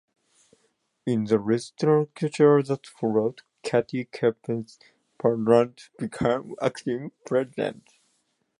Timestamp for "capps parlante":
4.05-5.89